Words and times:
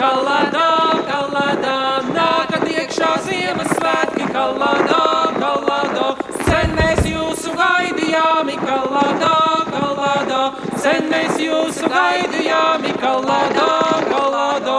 kaladā, 0.00 0.68
kaladā, 1.08 1.76
nākat 2.14 2.64
iekšā 2.72 3.10
Ziemassvētki, 3.26 4.28
kaladā, 4.32 5.02
kaladā, 5.36 6.06
sen 6.48 6.72
mēs 6.78 7.02
jūsu 7.10 7.52
gaidījām, 7.58 8.52
kaladā, 8.64 9.34
kaladā, 9.74 10.42
sen 10.84 11.10
mēs 11.12 11.36
jūsu 11.44 11.92
gaidījām, 11.92 12.88
kaladā, 13.04 13.70
kaladā, 14.08 14.78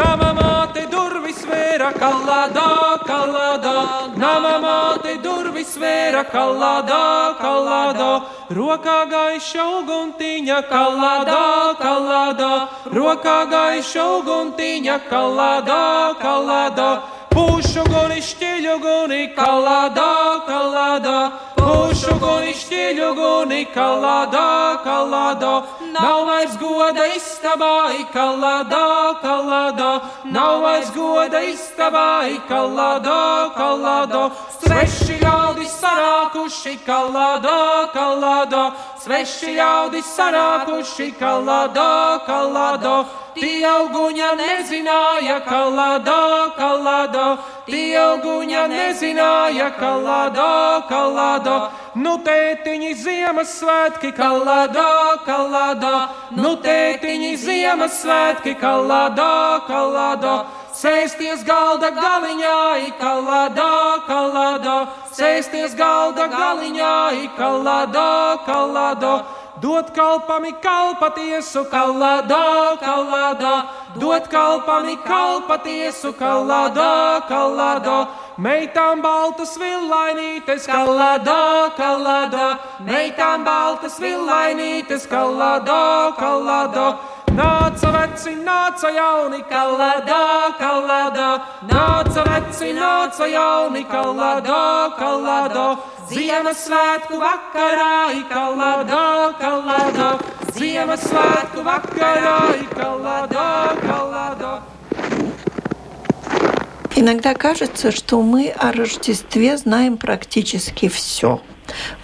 nama 0.00 0.32
māte 0.40 0.86
durvis 0.94 1.44
vēra, 1.52 1.92
kaladā, 2.00 2.68
kaladā, 3.08 3.78
nama 4.16 4.56
māte 4.66 5.11
durvis 5.72 5.76
vēra, 5.78 6.24
kalādā, 6.24 7.36
kalādā. 7.40 8.22
Rokā 8.50 9.06
gaiša 9.08 9.64
uguntiņa, 9.80 10.62
kalādā, 10.68 11.76
kalādā, 11.80 12.68
rokā 12.92 13.46
gaiša 13.50 14.04
uguntiņa, 14.20 14.98
kalādā, 15.08 16.14
kalādā. 16.20 17.02
Pušu 17.32 17.82
guni 17.88 18.20
šķiļu 18.20 18.74
guni, 18.82 19.32
kalādā, 19.32 20.44
kalādā, 20.44 21.32
pušu 21.56 22.18
guni 22.20 22.52
šķiļu 22.52 23.08
guni, 23.16 23.64
kalādā, 23.72 24.82
kalādā. 24.84 25.52
Nav 25.94 26.26
vairs 26.28 26.58
goda 26.60 27.06
istabā, 27.16 27.88
kalādā, 28.12 28.84
kalādā, 29.22 29.90
nav 30.28 30.60
vairs 30.60 30.92
goda 30.92 31.40
istabā, 31.40 32.36
kalādā, 32.50 33.22
kalādā. 33.56 34.28
Sveši 34.62 35.16
ļaudis 35.18 35.72
sarākuši, 35.80 36.76
kalādā, 36.86 37.90
kalādā, 37.90 38.60
sveši 39.02 39.56
ļaudis 39.56 40.06
sarākuši, 40.14 41.08
kalādā, 41.18 42.22
kalādā. 42.28 42.94
Tie 43.34 43.64
auguņa 43.66 44.30
nezināja, 44.38 45.40
kalādā, 45.48 46.20
kalādā, 46.54 47.26
tie 47.66 47.96
auguņa 47.98 48.64
nezināja, 48.70 49.72
kalādā, 49.80 50.54
kalādā. 50.86 51.58
Nu 51.98 52.18
tētiņi 52.22 52.94
Ziemassvētki, 53.02 54.14
kalādā, 54.14 54.88
kalādā, 55.26 55.94
nu 56.38 56.54
tētiņi 56.62 57.34
Ziemassvētki, 57.40 58.54
kalādā, 58.62 59.32
kalādā 59.66 60.36
sēsties 60.76 61.44
galda 61.44 61.90
galiņā, 61.96 62.56
ikaladā, 62.88 63.74
kaladā, 64.08 64.76
sēsties 65.12 65.76
galda 65.76 66.28
galiņā, 66.32 66.96
ikaladā, 67.28 68.10
kaladā. 68.46 69.14
Dod 69.62 69.92
kalpami 69.94 70.50
kalpatiesu, 70.58 71.62
kaladā, 71.70 72.74
kaladā, 72.82 73.52
dod 73.94 74.26
kalpami 74.32 74.96
kalpatiesu, 75.04 76.10
kaladā, 76.18 77.22
kaladā. 77.28 77.98
Meitām 78.42 79.04
baltas 79.04 79.54
villainītes, 79.60 80.66
kaladā, 80.66 81.70
kaladā, 81.78 82.48
meitām 82.82 83.44
baltas 83.44 84.00
villainītes, 84.00 85.06
kaladā, 85.06 86.16
kaladā. 86.18 86.72
kaladā. 86.72 87.11
Nāca 87.32 87.90
veci, 87.94 88.34
nāca 88.44 88.90
jauni, 88.92 89.38
kalādā, 89.48 90.52
kalādā, 90.58 91.28
nāca 91.64 92.24
veci, 92.26 92.74
nāca 92.76 93.24
jauni, 93.24 93.86
kalādā, 93.88 94.92
kalādā. 94.98 95.64
Ziemassvētku 96.10 97.16
vakarā, 97.22 98.12
kalādā, 98.28 99.06
kalādā, 99.40 100.10
Ziemassvētku 100.58 101.64
vakarā, 101.64 102.36
kalādā, 102.76 103.48
kalādā. 103.80 104.52
Иногда 106.94 107.34
кажется, 107.34 107.90
что 107.92 108.20
мы 108.20 108.50
о 108.50 108.72
Рождестве 108.72 109.56
знаем 109.56 109.96
практически 109.96 110.88
все. 110.90 111.40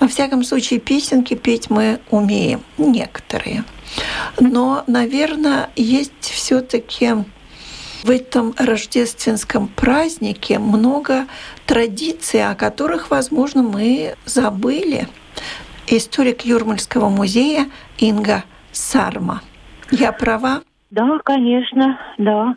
Во 0.00 0.08
всяком 0.08 0.42
случае, 0.42 0.80
песенки 0.80 1.34
петь 1.34 1.68
мы 1.68 2.00
умеем, 2.10 2.62
некоторые. 2.78 3.64
Но, 4.40 4.84
наверное, 4.86 5.70
есть 5.76 6.30
все-таки 6.30 7.10
в 8.04 8.10
этом 8.10 8.54
рождественском 8.58 9.68
празднике 9.68 10.58
много 10.58 11.26
традиций, 11.66 12.44
о 12.48 12.54
которых, 12.54 13.10
возможно, 13.10 13.62
мы 13.62 14.14
забыли. 14.24 15.08
Историк 15.86 16.42
Юрмальского 16.42 17.08
музея 17.08 17.66
Инга 17.98 18.44
Сарма. 18.72 19.40
Я 19.90 20.12
права? 20.12 20.60
Да, 20.90 21.18
конечно, 21.22 21.98
да. 22.16 22.54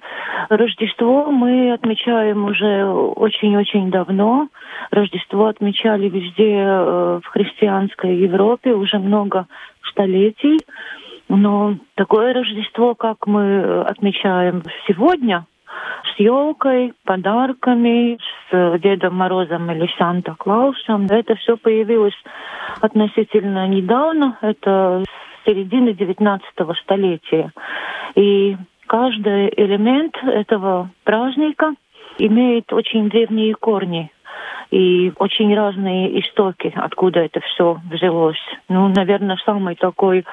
Рождество 0.49 1.31
мы 1.31 1.73
отмечаем 1.73 2.45
уже 2.45 2.85
очень-очень 2.85 3.91
давно. 3.91 4.47
Рождество 4.89 5.47
отмечали 5.47 6.07
везде 6.07 6.55
э, 6.55 7.19
в 7.23 7.27
христианской 7.27 8.15
Европе 8.17 8.73
уже 8.73 8.99
много 8.99 9.47
столетий. 9.91 10.59
Но 11.33 11.75
такое 11.95 12.33
Рождество, 12.33 12.93
как 12.93 13.25
мы 13.25 13.83
отмечаем 13.83 14.63
сегодня, 14.85 15.45
с 16.03 16.19
елкой, 16.19 16.93
подарками, 17.05 18.17
с 18.49 18.79
Дедом 18.79 19.15
Морозом 19.15 19.71
или 19.71 19.89
Санта-Клаусом, 19.97 21.05
это 21.09 21.35
все 21.35 21.55
появилось 21.55 22.17
относительно 22.81 23.65
недавно, 23.65 24.37
это 24.41 25.05
с 25.07 25.49
середины 25.49 25.93
19 25.93 26.43
столетия. 26.83 27.53
И 28.15 28.57
каждый 28.87 29.53
элемент 29.55 30.17
этого 30.23 30.89
праздника 31.05 31.73
имеет 32.17 32.73
очень 32.73 33.09
древние 33.09 33.55
корни 33.55 34.11
и 34.71 35.11
очень 35.17 35.53
разные 35.55 36.19
истоки, 36.21 36.73
откуда 36.75 37.19
это 37.19 37.41
все 37.41 37.79
взялось. 37.91 38.41
Ну, 38.69 38.87
наверное, 38.87 39.37
самый 39.45 39.75
такой 39.75 40.25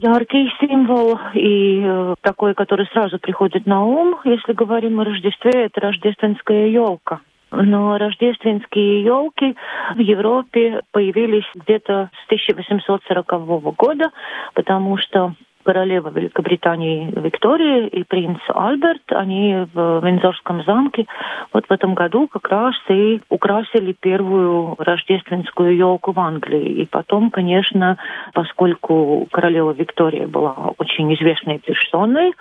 яркий 0.00 0.52
символ 0.60 1.18
и 1.34 1.82
э, 1.84 2.14
такой, 2.22 2.54
который 2.54 2.86
сразу 2.92 3.18
приходит 3.18 3.66
на 3.66 3.84
ум, 3.84 4.18
если 4.24 4.52
говорим 4.52 5.00
о 5.00 5.04
Рождестве, 5.04 5.66
это 5.66 5.80
рождественская 5.80 6.68
елка. 6.68 7.20
Но 7.50 7.98
рождественские 7.98 9.02
елки 9.04 9.56
в 9.94 9.98
Европе 9.98 10.80
появились 10.90 11.44
где-то 11.54 12.08
с 12.22 12.24
1840 12.26 13.76
года, 13.76 14.10
потому 14.54 14.96
что 14.96 15.34
королева 15.62 16.10
Великобритании 16.10 17.12
Виктория 17.16 17.86
и 17.86 18.04
принц 18.04 18.38
Альберт, 18.48 19.02
они 19.10 19.66
в 19.72 20.04
Вензорском 20.04 20.62
замке 20.64 21.06
вот 21.52 21.66
в 21.66 21.72
этом 21.72 21.94
году 21.94 22.28
как 22.28 22.48
раз 22.48 22.74
и 22.88 23.20
украсили 23.28 23.94
первую 23.98 24.74
рождественскую 24.78 25.76
елку 25.76 26.12
в 26.12 26.20
Англии. 26.20 26.82
И 26.82 26.86
потом, 26.86 27.30
конечно, 27.30 27.98
поскольку 28.32 29.26
королева 29.30 29.72
Виктория 29.72 30.26
была 30.26 30.54
очень 30.78 31.12
известной 31.14 31.58
персоной, 31.58 32.32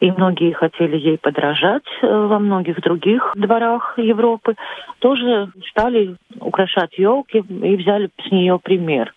и 0.00 0.10
многие 0.10 0.52
хотели 0.52 0.96
ей 0.96 1.18
подражать 1.18 1.84
э, 2.02 2.06
во 2.06 2.38
многих 2.38 2.80
других 2.80 3.32
дворах 3.34 3.98
Европы, 3.98 4.54
тоже 4.98 5.50
стали 5.70 6.16
украшать 6.40 6.98
елки 6.98 7.38
и 7.38 7.76
взяли 7.76 8.10
с 8.26 8.30
нее 8.30 8.58
пример. 8.62 9.14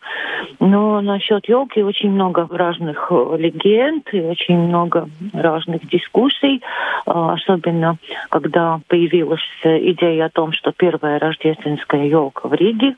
Но 0.59 1.01
насчет 1.01 1.47
елки 1.47 1.83
очень 1.83 2.11
много 2.11 2.47
разных 2.49 3.11
легенд 3.11 3.61
легенд 3.61 4.07
и 4.13 4.21
очень 4.21 4.57
много 4.57 5.09
разных 5.33 5.87
дискуссий, 5.87 6.61
а, 7.05 7.33
особенно 7.33 7.97
когда 8.29 8.79
появилась 8.87 9.41
идея 9.63 10.25
о 10.25 10.29
том, 10.29 10.51
что 10.51 10.71
первая 10.71 11.19
рождественская 11.19 12.05
елка 12.05 12.47
в 12.47 12.53
Риге 12.53 12.95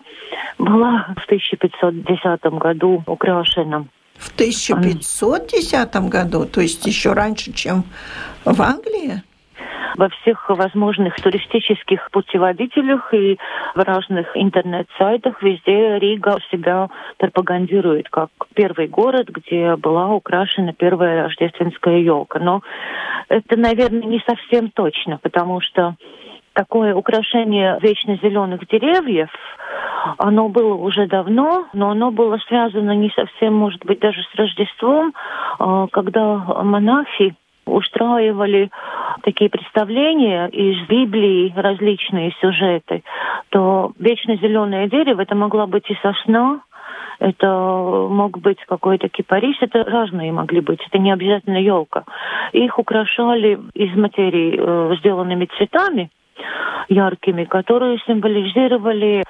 была 0.57 1.13
в 1.17 1.25
1510 1.25 2.43
году 2.57 3.03
украшена 3.05 3.85
в 4.17 4.33
1510 4.33 5.95
году, 6.09 6.45
то 6.45 6.61
есть 6.61 6.85
еще 6.85 7.13
раньше, 7.13 7.51
чем 7.53 7.83
в 8.45 8.61
Англии? 8.61 9.21
во 9.95 10.09
всех 10.09 10.49
возможных 10.49 11.15
туристических 11.21 12.09
путеводителях 12.11 13.13
и 13.13 13.37
в 13.75 13.79
разных 13.79 14.35
интернет-сайтах 14.35 15.41
везде 15.41 15.99
Рига 15.99 16.39
себя 16.51 16.89
пропагандирует 17.17 18.09
как 18.09 18.29
первый 18.53 18.87
город, 18.87 19.29
где 19.29 19.75
была 19.75 20.09
украшена 20.09 20.73
первая 20.73 21.23
рождественская 21.23 21.99
елка. 21.99 22.39
Но 22.39 22.61
это, 23.29 23.55
наверное, 23.57 24.03
не 24.03 24.23
совсем 24.27 24.71
точно, 24.71 25.19
потому 25.21 25.61
что 25.61 25.95
такое 26.53 26.93
украшение 26.95 27.77
вечно 27.81 28.17
зеленых 28.21 28.67
деревьев, 28.67 29.29
оно 30.17 30.49
было 30.49 30.73
уже 30.73 31.07
давно, 31.07 31.65
но 31.73 31.91
оно 31.91 32.11
было 32.11 32.37
связано 32.47 32.91
не 32.95 33.09
совсем, 33.09 33.53
может 33.53 33.85
быть, 33.85 33.99
даже 33.99 34.21
с 34.23 34.35
Рождеством, 34.35 35.13
а, 35.59 35.87
когда 35.87 36.37
монахи 36.63 37.35
устраивали 37.65 38.69
такие 39.23 39.49
представления 39.49 40.47
из 40.47 40.85
Библии, 40.87 41.53
различные 41.55 42.33
сюжеты, 42.41 43.03
то 43.49 43.93
вечно 43.99 44.35
зеленое 44.35 44.89
дерево 44.89 45.21
это 45.21 45.35
могла 45.35 45.65
быть 45.65 45.89
и 45.89 45.95
сосна, 46.01 46.61
это 47.19 47.47
мог 48.09 48.39
быть 48.39 48.59
какой-то 48.67 49.07
кипарис, 49.07 49.55
это 49.61 49.83
разные 49.83 50.31
могли 50.31 50.59
быть, 50.59 50.81
это 50.85 50.97
не 50.97 51.11
обязательно 51.11 51.57
елка. 51.57 52.03
Их 52.51 52.77
украшали 52.77 53.59
из 53.73 53.95
материи, 53.95 54.57
э, 54.57 54.95
сделанными 54.99 55.47
цветами, 55.57 56.09
яркими, 56.89 57.43
которые 57.45 57.99
символизировали 58.05 59.23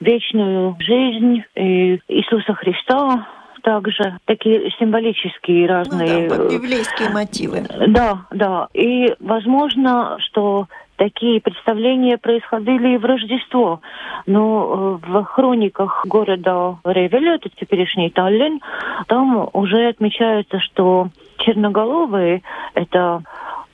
вечную 0.00 0.76
жизнь 0.80 1.42
Иисуса 1.54 2.54
Христа, 2.54 3.26
также 3.62 4.18
такие 4.24 4.70
символические 4.78 5.66
разные... 5.66 6.28
Ну, 6.28 6.36
да, 6.36 6.48
библейские 6.48 7.10
мотивы. 7.10 7.66
Да, 7.88 8.26
да. 8.30 8.68
И 8.72 9.14
возможно, 9.20 10.16
что 10.20 10.66
такие 11.00 11.40
представления 11.40 12.18
происходили 12.18 12.94
и 12.94 12.98
в 12.98 13.04
Рождество. 13.04 13.80
Но 14.26 14.98
э, 15.02 15.10
в 15.10 15.24
хрониках 15.24 16.04
города 16.06 16.76
Ревеля, 16.84 17.36
это 17.36 17.48
теперешний 17.48 18.10
Таллин, 18.10 18.60
там 19.08 19.48
уже 19.54 19.88
отмечается, 19.88 20.60
что 20.60 21.08
черноголовые— 21.38 22.42
это 22.74 23.22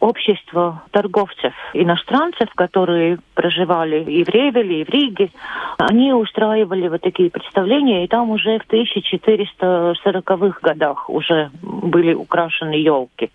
общество 0.00 0.82
торговцев, 0.90 1.52
иностранцев, 1.72 2.48
которые 2.54 3.19
проживали 3.34 4.04
и 4.04 4.25
в 4.25 4.28
Ревеле, 4.28 4.82
и 4.82 4.84
в 4.84 4.88
Риге, 4.88 5.31
они 5.78 6.12
устраивали 6.12 6.88
вот 6.88 7.00
такие 7.02 7.31
представления, 7.31 8.04
и 8.04 8.08
там 8.08 8.31
уже 8.31 8.58
в 8.58 8.66
1440-х 8.69 10.58
годах 10.62 11.08
уже 11.10 11.50
были 11.62 12.14
украшены 12.14 12.75
елки. 12.75 13.31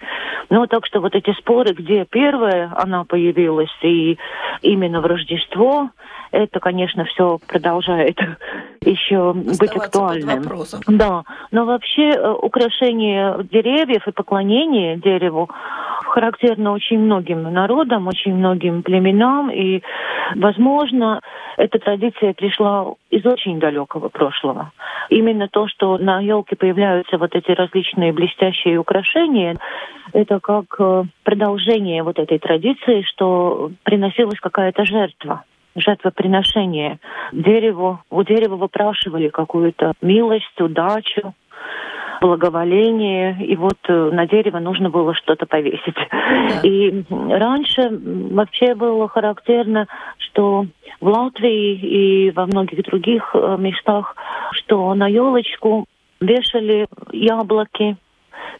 Ну, 0.49 0.67
так 0.67 0.85
что 0.85 0.99
вот 0.99 1.15
эти 1.15 1.33
споры, 1.33 1.73
где 1.73 2.05
первая 2.05 2.71
она 2.75 3.03
появилась, 3.05 3.75
и 3.81 4.17
именно 4.61 5.01
в 5.01 5.05
Рождество, 5.05 5.89
это, 6.31 6.59
конечно, 6.59 7.05
все 7.05 7.39
продолжает 7.47 8.17
еще 8.81 9.33
быть 9.33 9.75
актуальным. 9.75 10.43
Да, 10.87 11.23
но 11.51 11.65
вообще 11.65 12.11
э, 12.11 12.31
украшение 12.31 13.43
деревьев 13.51 14.07
и 14.07 14.11
поклонение 14.11 14.97
дереву 14.97 15.49
характерно 16.11 16.73
очень 16.73 16.99
многим 16.99 17.43
народам, 17.43 18.07
очень 18.07 18.35
многим 18.35 18.83
племенам, 18.83 19.49
и, 19.49 19.81
возможно, 20.35 21.21
эта 21.57 21.79
традиция 21.79 22.33
пришла 22.33 22.93
из 23.09 23.25
очень 23.25 23.59
далекого 23.59 24.09
прошлого. 24.09 24.71
Именно 25.09 25.47
то, 25.47 25.67
что 25.67 25.97
на 25.97 26.19
елке 26.19 26.55
появляются 26.55 27.17
вот 27.17 27.35
эти 27.35 27.51
различные 27.51 28.13
блестящие 28.13 28.77
украшения, 28.77 29.57
это 30.13 30.39
как 30.39 30.65
э, 30.79 31.03
продолжение 31.23 32.03
вот 32.03 32.19
этой 32.19 32.39
традиции, 32.39 33.03
что 33.03 33.71
приносилась 33.83 34.39
какая-то 34.39 34.85
жертва 34.85 35.43
жертвоприношение. 35.75 36.99
Дереву, 37.31 37.99
у 38.09 38.23
дерева 38.23 38.55
выпрашивали 38.55 39.29
какую-то 39.29 39.93
милость, 40.01 40.59
удачу, 40.59 41.33
благоволение, 42.21 43.43
и 43.43 43.55
вот 43.55 43.79
э, 43.87 44.09
на 44.13 44.27
дерево 44.27 44.59
нужно 44.59 44.91
было 44.91 45.15
что-то 45.15 45.47
повесить. 45.47 45.95
Да. 45.95 46.61
И 46.63 47.03
раньше 47.09 47.89
вообще 47.89 48.75
было 48.75 49.07
характерно, 49.09 49.87
что 50.17 50.67
в 51.01 51.07
Латвии 51.07 51.73
и 51.73 52.31
во 52.31 52.45
многих 52.45 52.85
других 52.85 53.31
э, 53.33 53.55
местах, 53.57 54.15
что 54.51 54.93
на 54.93 55.07
елочку 55.07 55.85
вешали 56.19 56.85
яблоки, 57.11 57.97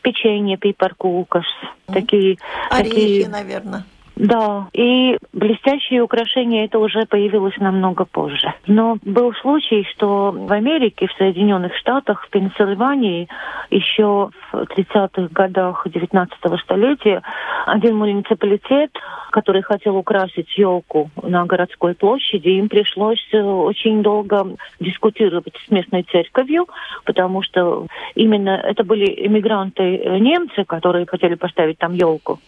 печенье, 0.01 0.57
пипаркулкас, 0.57 1.45
mm. 1.87 1.93
такие... 1.93 2.37
Орехи, 2.71 2.89
такие, 2.89 3.29
наверное. 3.29 3.83
Да, 4.15 4.67
и 4.73 5.17
блестящие 5.33 6.01
украшения 6.01 6.65
это 6.65 6.79
уже 6.79 7.05
появилось 7.05 7.57
намного 7.57 8.05
позже. 8.05 8.53
Но 8.67 8.97
был 9.03 9.33
случай, 9.41 9.87
что 9.91 10.31
в 10.31 10.51
Америке, 10.51 11.07
в 11.07 11.13
Соединенных 11.17 11.75
Штатах, 11.77 12.25
в 12.25 12.29
Пенсильвании 12.29 13.27
еще 13.69 14.29
в 14.51 14.55
30-х 14.55 15.29
годах 15.31 15.87
19-го 15.87 16.57
столетия 16.57 17.21
один 17.65 17.95
муниципалитет, 17.95 18.91
который 19.31 19.61
хотел 19.61 19.95
украсить 19.95 20.57
елку 20.57 21.09
на 21.23 21.45
городской 21.45 21.93
площади, 21.95 22.49
им 22.49 22.67
пришлось 22.67 23.25
э, 23.31 23.41
очень 23.41 24.03
долго 24.03 24.55
дискутировать 24.79 25.53
с 25.65 25.71
местной 25.71 26.03
церковью, 26.03 26.67
потому 27.05 27.41
что 27.41 27.87
именно 28.15 28.49
это 28.49 28.83
были 28.83 29.25
эмигранты 29.25 29.83
э, 29.83 30.19
немцы, 30.19 30.65
которые 30.65 31.05
хотели 31.05 31.35
поставить 31.35 31.77
там 31.77 31.93
елку. 31.93 32.39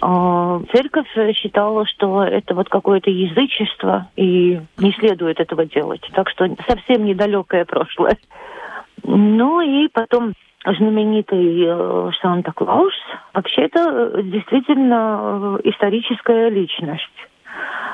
А 0.00 0.60
церковь 0.72 0.95
церковь 1.04 1.36
считала, 1.36 1.86
что 1.86 2.22
это 2.22 2.54
вот 2.54 2.68
какое-то 2.68 3.10
язычество, 3.10 4.08
и 4.16 4.60
не 4.78 4.92
следует 4.92 5.40
этого 5.40 5.64
делать. 5.66 6.02
Так 6.12 6.30
что 6.30 6.48
совсем 6.68 7.04
недалекое 7.04 7.64
прошлое. 7.64 8.16
Ну 9.02 9.60
и 9.60 9.88
потом 9.88 10.32
знаменитый 10.64 11.64
э, 11.64 12.10
Санта-Клаус. 12.20 12.94
Вообще 13.34 13.62
это 13.62 13.80
э, 14.14 14.22
действительно 14.22 15.58
э, 15.62 15.68
историческая 15.70 16.48
личность. 16.48 17.04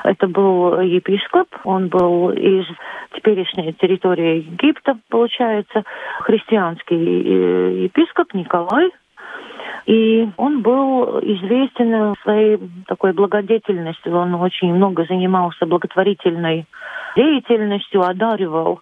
Это 0.03 0.27
был 0.27 0.81
епископ, 0.81 1.47
он 1.63 1.87
был 1.87 2.31
из 2.31 2.65
теперешней 3.15 3.71
территории 3.73 4.39
Египта, 4.39 4.97
получается, 5.09 5.83
христианский 6.19 7.83
епископ 7.83 8.33
Николай 8.33 8.91
и 9.85 10.29
он 10.37 10.61
был 10.61 11.19
известен 11.19 12.15
своей 12.23 12.59
такой 12.87 13.13
благодетельностью. 13.13 14.15
Он 14.15 14.35
очень 14.35 14.73
много 14.73 15.05
занимался 15.05 15.65
благотворительной 15.65 16.65
деятельностью, 17.15 18.01
одаривал 18.01 18.81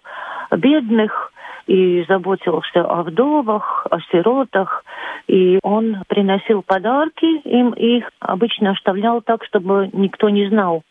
бедных 0.50 1.32
и 1.66 2.04
заботился 2.08 2.82
о 2.82 3.02
вдовах, 3.02 3.86
о 3.90 4.00
сиротах. 4.10 4.84
И 5.26 5.58
он 5.62 5.98
приносил 6.08 6.62
подарки 6.62 7.24
им, 7.24 7.70
их 7.70 8.10
обычно 8.20 8.72
оставлял 8.72 9.22
так, 9.22 9.44
чтобы 9.44 9.88
никто 9.92 10.28
не 10.28 10.48
знал, 10.48 10.82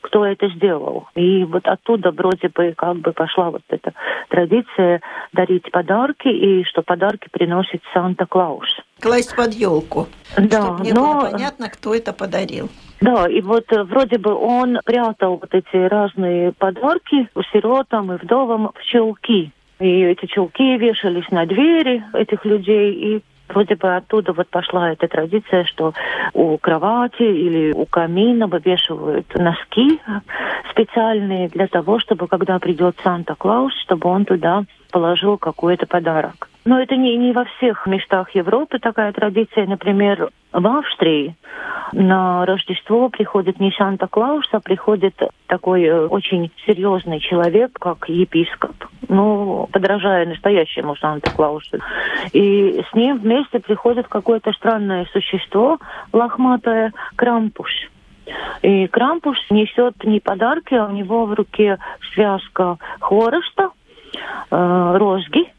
кто 0.00 0.24
это 0.26 0.48
сделал. 0.48 1.08
И 1.14 1.44
вот 1.44 1.66
оттуда 1.66 2.10
вроде 2.10 2.48
бы 2.48 2.74
как 2.76 2.96
бы 2.96 3.12
пошла 3.12 3.50
вот 3.50 3.62
эта 3.68 3.92
традиция 4.28 5.00
дарить 5.32 5.70
подарки, 5.70 6.28
и 6.28 6.64
что 6.64 6.82
подарки 6.82 7.28
приносит 7.30 7.82
Санта-Клаус. 7.94 8.68
Класть 9.00 9.34
под 9.34 9.52
елку. 9.54 10.06
Да, 10.36 10.62
чтобы 10.62 10.84
не 10.84 10.92
но... 10.92 11.20
было 11.20 11.30
понятно, 11.30 11.68
кто 11.68 11.94
это 11.94 12.12
подарил. 12.12 12.68
Да, 13.00 13.28
и 13.28 13.40
вот 13.40 13.64
э, 13.72 13.82
вроде 13.82 14.18
бы 14.18 14.32
он 14.32 14.78
прятал 14.84 15.38
вот 15.40 15.52
эти 15.52 15.76
разные 15.76 16.52
подарки 16.52 17.28
сиротам 17.52 18.12
и 18.12 18.16
вдовам 18.16 18.70
в 18.74 18.84
чулки. 18.84 19.52
И 19.80 20.02
эти 20.02 20.26
чулки 20.26 20.78
вешались 20.78 21.28
на 21.30 21.44
двери 21.46 22.04
этих 22.14 22.44
людей, 22.44 22.92
и 22.92 23.22
Вроде 23.52 23.76
бы 23.76 23.94
оттуда 23.94 24.32
вот 24.32 24.48
пошла 24.48 24.92
эта 24.92 25.08
традиция, 25.08 25.64
что 25.64 25.92
у 26.32 26.56
кровати 26.56 27.22
или 27.22 27.72
у 27.72 27.84
камина 27.84 28.46
вывешивают 28.46 29.26
носки 29.34 30.00
специальные 30.70 31.48
для 31.48 31.66
того, 31.66 31.98
чтобы 31.98 32.28
когда 32.28 32.58
придет 32.58 32.96
Санта-Клаус, 33.04 33.72
чтобы 33.84 34.08
он 34.08 34.24
туда 34.24 34.64
положил 34.92 35.38
какой-то 35.38 35.86
подарок. 35.86 36.48
Но 36.64 36.80
это 36.80 36.94
не, 36.94 37.16
не 37.16 37.32
во 37.32 37.44
всех 37.44 37.86
местах 37.86 38.30
Европы 38.36 38.78
такая 38.78 39.12
традиция. 39.12 39.66
Например, 39.66 40.30
в 40.52 40.66
Австрии 40.66 41.34
на 41.92 42.46
Рождество 42.46 43.08
приходит 43.08 43.58
не 43.58 43.72
Санта-Клаус, 43.72 44.46
а 44.52 44.60
приходит 44.60 45.14
такой 45.46 45.82
э, 45.82 46.06
очень 46.06 46.52
серьезный 46.64 47.18
человек, 47.18 47.72
как 47.72 48.08
епископ, 48.08 48.76
ну, 49.08 49.68
подражая 49.72 50.26
настоящему 50.26 50.94
Санта-Клаусу. 50.96 51.78
И 52.32 52.84
с 52.88 52.94
ним 52.94 53.18
вместе 53.18 53.58
приходит 53.58 54.06
какое-то 54.06 54.52
странное 54.52 55.06
существо, 55.12 55.78
лохматое, 56.12 56.92
Крампуш. 57.16 57.90
И 58.62 58.86
Крампуш 58.86 59.36
несет 59.50 60.04
не 60.04 60.20
подарки, 60.20 60.74
а 60.74 60.86
у 60.86 60.92
него 60.92 61.26
в 61.26 61.34
руке 61.34 61.78
связка 62.14 62.78
хвороста, 63.00 63.70
э, 64.12 64.96
розги, 64.96 65.50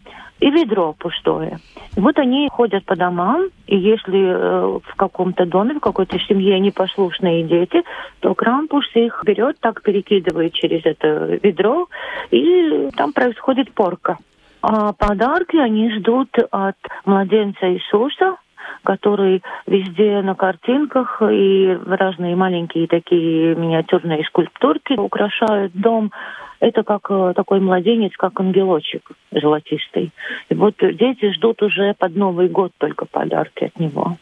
и 0.44 0.50
ведро 0.50 0.94
пустое. 0.94 1.60
И 1.96 2.02
вот 2.02 2.20
они 2.20 2.50
ходят 2.52 2.84
по 2.84 2.98
домам, 2.98 3.48
и 3.66 3.78
если 3.78 4.20
э, 4.20 4.80
в 4.84 4.96
каком-то 4.96 5.46
доме, 5.46 5.76
в 5.76 5.80
какой-то 5.80 6.20
семье 6.20 6.60
непослушные 6.60 7.44
дети, 7.44 7.82
то 8.20 8.36
Крампус 8.36 8.86
их 8.94 9.22
берет, 9.26 9.58
так 9.62 9.82
перекидывает 9.82 10.54
через 10.54 10.86
это 10.86 11.40
ведро, 11.42 11.88
и 12.32 12.90
там 12.98 13.14
происходит 13.14 13.72
порка. 13.72 14.18
А 14.62 14.92
подарки 14.94 15.56
они 15.56 15.94
ждут 15.94 16.30
от 16.52 16.78
младенца 17.06 17.72
Иисуса, 17.74 18.36
который 18.84 19.44
везде 19.66 20.22
на 20.22 20.36
картинках 20.36 21.22
и 21.22 21.78
разные 21.86 22.36
маленькие 22.36 22.88
такие 22.88 23.56
миниатюрные 23.56 24.24
скульптурки 24.26 24.94
украшают 24.94 25.74
дом. 25.74 26.12
Это 26.60 26.84
как 26.84 27.08
э, 27.10 27.34
такой 27.36 27.60
младенец, 27.60 28.14
как 28.18 28.40
ангелочек 28.40 29.10
золотистый. 29.32 30.12
И 30.50 30.54
вот 30.54 30.76
дети 30.80 31.34
ждут 31.34 31.62
уже 31.62 31.94
под 31.98 32.16
Новый 32.16 32.48
год 32.48 32.72
только 32.78 33.06
подарки 33.06 33.66
от 33.66 33.80
него. 33.80 34.18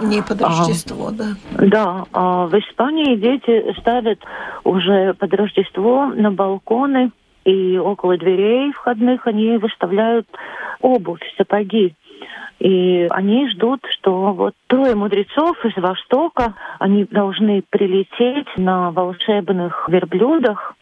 Не 0.00 0.22
под 0.22 0.42
Рождество, 0.42 1.08
а, 1.08 1.12
да. 1.12 1.26
Да, 1.52 2.04
а 2.12 2.46
в 2.46 2.54
Испании 2.58 3.16
дети 3.16 3.74
ставят 3.78 4.18
уже 4.64 5.14
под 5.14 5.32
Рождество 5.34 6.06
на 6.06 6.32
балконы 6.32 7.12
и 7.44 7.76
около 7.78 8.16
дверей 8.16 8.72
входных 8.72 9.26
они 9.26 9.56
выставляют 9.58 10.26
обувь, 10.80 11.22
сапоги. 11.36 11.94
И 12.58 13.08
они 13.10 13.50
ждут, 13.50 13.80
что 13.90 14.32
вот 14.32 14.54
трое 14.68 14.94
мудрецов 14.94 15.56
из 15.64 15.76
Востока, 15.76 16.54
они 16.78 17.04
должны 17.04 17.62
прилететь 17.68 18.48
на 18.56 18.90
волшебных 18.90 19.88
верблюдах, 19.88 20.74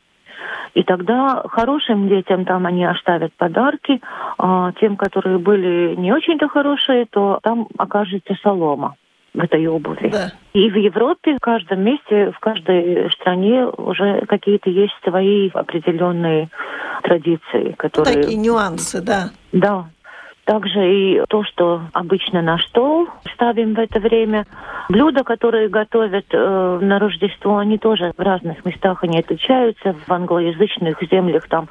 и 0.75 0.83
тогда 0.83 1.43
хорошим 1.49 2.09
детям 2.09 2.45
там 2.45 2.67
они 2.67 2.85
оставят 2.85 3.33
подарки, 3.35 4.01
а 4.39 4.73
тем, 4.81 4.97
которые 4.97 5.39
были 5.39 5.95
не 5.97 6.13
очень-то 6.13 6.49
хорошие, 6.49 7.07
то 7.07 7.41
там 7.43 7.69
окажется 7.77 8.37
солома 8.43 8.95
в 9.35 9.41
этой 9.41 9.67
обуви. 9.67 10.11
Да. 10.11 10.33
И 10.53 10.69
в 10.71 10.77
Европе, 10.77 11.37
в 11.37 11.41
каждом 11.41 11.83
месте, 11.83 12.33
в 12.33 12.39
каждой 12.41 13.11
стране 13.13 13.65
уже 13.65 14.27
какие-то 14.27 14.71
есть 14.71 14.95
свои 15.05 15.51
определенные 15.51 16.49
традиции, 17.03 17.75
которые... 17.79 18.23
Такие 18.23 18.39
нюансы, 18.39 19.01
да. 19.01 19.31
Да, 19.53 19.87
также 20.51 20.81
и 20.93 21.23
то, 21.29 21.45
что 21.45 21.83
обычно 21.93 22.43
на 22.43 22.59
стол 22.59 23.07
ставим 23.35 23.75
в 23.75 23.79
это 23.79 24.01
время. 24.01 24.47
Блюда, 24.89 25.23
которые 25.23 25.69
готовят 25.69 26.25
э, 26.33 26.79
на 26.83 26.99
Рождество, 26.99 27.59
они 27.59 27.79
тоже 27.79 28.13
в 28.17 28.21
разных 28.21 28.65
местах 28.65 29.05
они 29.05 29.21
отличаются. 29.21 29.95
В 30.09 30.11
англоязычных 30.11 30.97
землях 31.09 31.47
там 31.47 31.69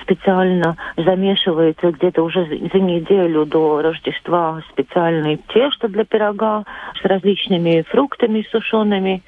специально 0.00 0.78
замешивается 0.96 1.90
где-то 1.90 2.22
уже 2.22 2.46
за 2.46 2.80
неделю 2.80 3.44
до 3.44 3.82
Рождества 3.82 4.62
специальный 4.70 5.38
тесто 5.52 5.88
для 5.88 6.06
пирога 6.06 6.64
с 7.02 7.04
различными 7.04 7.84
фруктами 7.90 8.46
сушеными. 8.50 9.22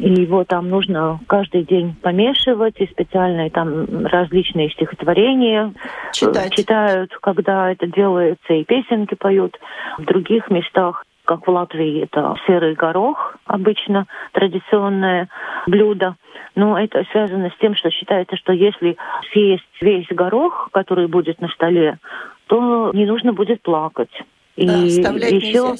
И 0.00 0.22
его 0.22 0.44
там 0.44 0.68
нужно 0.68 1.18
каждый 1.26 1.64
день 1.64 1.94
помешивать, 2.00 2.80
и 2.80 2.86
специальные 2.86 3.50
там 3.50 4.06
различные 4.06 4.70
стихотворения 4.70 5.72
Читать. 6.12 6.54
читают, 6.54 7.16
когда 7.20 7.72
это 7.72 7.86
делается, 7.86 8.54
и 8.54 8.64
песенки 8.64 9.14
поют. 9.14 9.58
В 9.98 10.04
других 10.04 10.50
местах 10.50 11.04
как 11.24 11.46
в 11.46 11.50
Латвии, 11.50 12.04
это 12.04 12.36
серый 12.46 12.72
горох, 12.72 13.36
обычно 13.44 14.06
традиционное 14.32 15.28
блюдо. 15.66 16.16
Но 16.54 16.78
это 16.78 17.04
связано 17.12 17.50
с 17.50 17.60
тем, 17.60 17.76
что 17.76 17.90
считается, 17.90 18.34
что 18.36 18.54
если 18.54 18.96
съесть 19.30 19.62
весь 19.82 20.08
горох, 20.08 20.70
который 20.72 21.06
будет 21.06 21.38
на 21.42 21.48
столе, 21.48 21.98
то 22.46 22.92
не 22.94 23.04
нужно 23.04 23.34
будет 23.34 23.60
плакать. 23.60 24.10
И 24.58 24.66
да, 24.66 24.72
еще. 24.74 25.76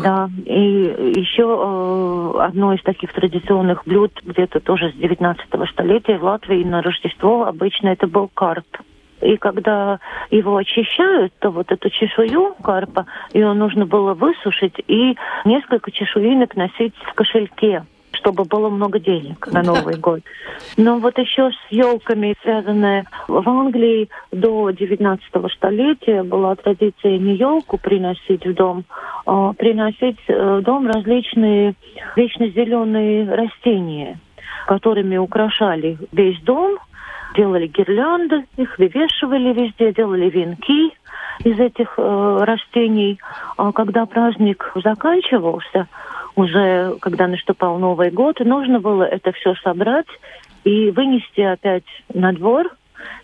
Да, 0.00 0.30
и 0.46 1.18
еще 1.18 1.42
э, 1.42 2.40
одно 2.42 2.72
из 2.72 2.82
таких 2.82 3.12
традиционных 3.12 3.84
блюд, 3.86 4.12
где-то 4.22 4.60
тоже 4.60 4.92
с 4.92 4.94
19 4.94 5.44
столетия 5.72 6.16
в 6.18 6.22
Латвии 6.22 6.62
на 6.62 6.80
Рождество 6.80 7.44
обычно 7.44 7.88
это 7.88 8.06
был 8.06 8.30
карп. 8.32 8.66
И 9.20 9.36
когда 9.36 9.98
его 10.30 10.56
очищают, 10.56 11.32
то 11.40 11.50
вот 11.50 11.72
эту 11.72 11.90
чешую 11.90 12.54
карпа, 12.62 13.06
ее 13.32 13.52
нужно 13.52 13.84
было 13.84 14.14
высушить 14.14 14.74
и 14.86 15.16
несколько 15.44 15.90
чешуинок 15.90 16.54
носить 16.54 16.94
в 17.10 17.14
кошельке 17.14 17.84
чтобы 18.24 18.44
было 18.44 18.70
много 18.70 18.98
денег 18.98 19.46
на 19.52 19.62
Новый 19.62 19.96
год. 19.96 20.20
Но 20.78 20.98
вот 20.98 21.18
еще 21.18 21.50
с 21.50 21.70
елками 21.72 22.34
связанная 22.42 23.04
в 23.28 23.46
Англии 23.46 24.08
до 24.32 24.70
19 24.70 25.22
столетия 25.54 26.22
была 26.22 26.54
традиция 26.54 27.18
не 27.18 27.36
елку 27.36 27.76
приносить 27.76 28.46
в 28.46 28.54
дом, 28.54 28.84
а 29.26 29.52
приносить 29.52 30.18
э, 30.28 30.58
в 30.58 30.62
дом 30.62 30.86
различные 30.86 31.74
вечно 32.16 32.48
зеленые 32.48 33.30
растения, 33.30 34.18
которыми 34.66 35.18
украшали 35.18 35.98
весь 36.10 36.40
дом, 36.40 36.78
делали 37.36 37.66
гирлянды, 37.66 38.46
их 38.56 38.78
вывешивали 38.78 39.52
везде, 39.52 39.92
делали 39.92 40.30
венки 40.30 40.94
из 41.44 41.58
этих 41.58 41.94
э, 41.98 42.38
растений. 42.40 43.18
А 43.58 43.72
когда 43.72 44.06
праздник 44.06 44.72
заканчивался, 44.82 45.88
уже 46.36 46.96
когда 47.00 47.26
наступал 47.26 47.78
Новый 47.78 48.10
год, 48.10 48.40
нужно 48.40 48.80
было 48.80 49.04
это 49.04 49.32
все 49.32 49.54
собрать 49.62 50.06
и 50.64 50.90
вынести 50.90 51.40
опять 51.40 51.84
на 52.12 52.32
двор, 52.32 52.74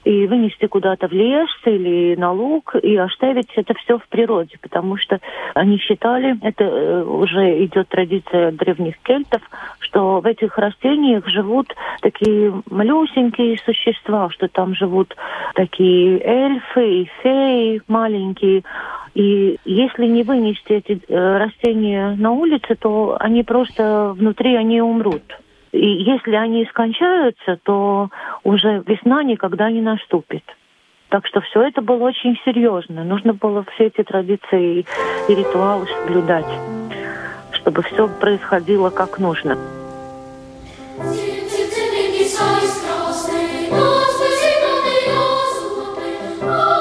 и 0.05 0.27
вынести 0.27 0.67
куда-то 0.67 1.09
в 1.09 1.13
лес 1.13 1.49
или 1.65 2.15
на 2.17 2.33
луг 2.33 2.75
и 2.77 2.97
оставить 2.97 3.51
это 3.57 3.75
все 3.75 3.99
в 3.99 4.09
природе, 4.09 4.57
потому 4.61 4.97
что 4.97 5.21
они 5.55 5.79
считали, 5.79 6.37
это 6.43 6.65
э, 6.65 7.03
уже 7.05 7.65
идет 7.65 7.89
традиция 7.89 8.53
древних 8.53 8.99
кельтов, 9.03 9.43
что 9.81 10.21
в 10.21 10.27
этих 10.27 10.57
растениях 10.59 11.27
живут 11.29 11.75
такие 12.01 12.53
малюсенькие 12.71 13.59
существа, 13.65 14.31
что 14.31 14.49
там 14.49 14.75
живут 14.75 15.17
такие 15.55 16.21
эльфы 16.23 17.03
и 17.03 17.11
феи 17.23 17.83
маленькие, 17.89 18.63
и 19.15 19.59
если 19.65 20.07
не 20.07 20.23
вынести 20.23 20.73
эти 20.73 21.01
э, 21.09 21.39
растения 21.39 22.15
на 22.17 22.31
улице, 22.31 22.77
то 22.77 23.17
они 23.19 23.43
просто 23.43 24.15
внутри 24.17 24.55
они 24.55 24.81
умрут. 24.81 25.23
И 25.73 25.87
если 25.87 26.35
они 26.35 26.65
скончаются, 26.67 27.59
то 27.63 28.11
уже 28.43 28.83
весна 28.87 29.23
никогда 29.23 29.71
не 29.71 29.81
наступит. 29.81 30.43
Так 31.11 31.27
что 31.27 31.41
все 31.41 31.63
это 31.63 31.81
было 31.81 32.05
очень 32.05 32.39
серьезно. 32.45 33.05
Нужно 33.05 33.35
было 33.35 33.65
все 33.75 33.87
эти 33.87 34.03
традиции 34.03 34.85
и 35.29 35.35
ритуалы 35.35 35.87
соблюдать, 35.87 36.47
чтобы 37.53 37.83
все 37.83 38.09
происходило 38.09 38.91
как 38.91 39.19
нужно. 39.19 39.57
Oh 46.43 46.80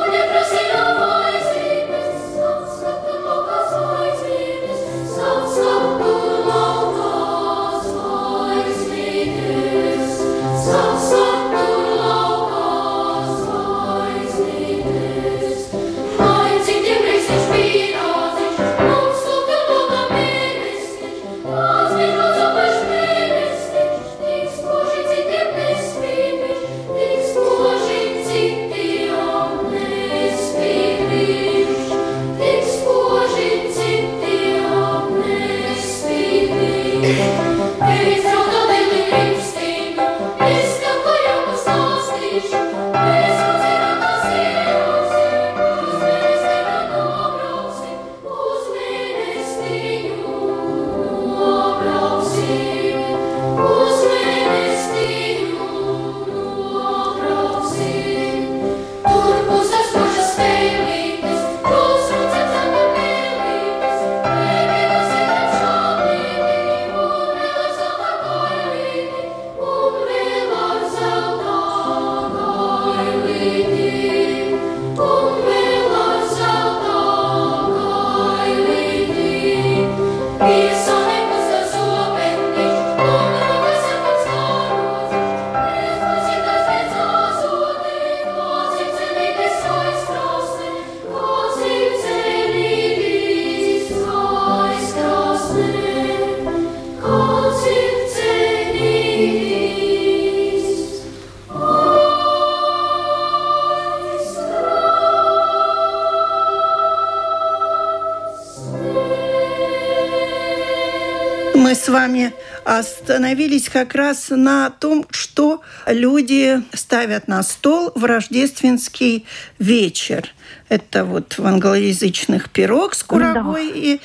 мы 111.69 111.75
с 111.75 111.87
вами 111.87 112.33
остановились 112.65 113.69
как 113.69 113.93
раз 113.93 114.31
на 114.31 114.71
том, 114.71 115.05
что 115.11 115.61
люди 115.85 116.63
ставят 116.73 117.27
на 117.27 117.43
стол 117.43 117.91
в 117.93 118.05
рождественский 118.05 119.27
вечер. 119.59 120.29
Это 120.69 121.05
вот 121.05 121.37
в 121.37 121.45
англоязычных 121.45 122.49
пирог 122.49 122.95
с 122.95 123.03
курагой. 123.03 123.67
Да. 123.67 123.75
И 123.75 123.99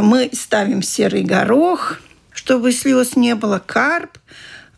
мы 0.00 0.30
ставим 0.32 0.80
серый 0.80 1.22
горох, 1.22 2.00
чтобы 2.32 2.72
слез 2.72 3.16
не 3.16 3.34
было, 3.34 3.58
карп. 3.58 4.16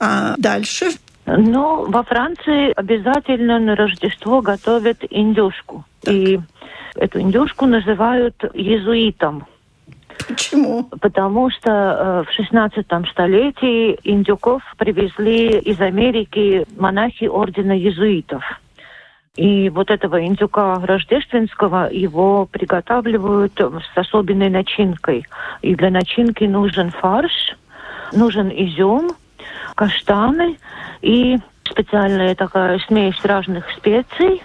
А 0.00 0.34
дальше 0.36 0.90
ну, 1.26 1.88
во 1.88 2.02
Франции 2.02 2.72
обязательно 2.74 3.60
на 3.60 3.76
Рождество 3.76 4.40
готовят 4.40 5.04
индюшку. 5.10 5.84
Так. 6.00 6.12
И 6.12 6.40
эту 6.96 7.20
индюшку 7.20 7.66
называют 7.66 8.34
иезуитом. 8.52 9.46
Почему? 10.28 10.84
Потому 11.00 11.50
что 11.50 11.70
э, 11.70 12.30
в 12.30 12.32
16 12.34 12.86
столетии 13.10 13.98
индюков 14.04 14.62
привезли 14.76 15.58
из 15.58 15.80
Америки 15.80 16.66
монахи 16.76 17.24
ордена 17.24 17.76
иезуитов. 17.76 18.42
И 19.36 19.70
вот 19.70 19.90
этого 19.90 20.22
индюка 20.24 20.78
рождественского 20.82 21.88
его 21.90 22.46
приготавливают 22.46 23.58
с 23.58 23.96
особенной 23.96 24.50
начинкой. 24.50 25.26
И 25.62 25.74
для 25.74 25.90
начинки 25.90 26.44
нужен 26.44 26.90
фарш, 26.90 27.56
нужен 28.12 28.50
изюм, 28.50 29.12
каштаны 29.74 30.58
и 31.00 31.38
специальная 31.64 32.34
такая 32.34 32.78
смесь 32.80 33.24
разных 33.24 33.70
специй. 33.70 34.42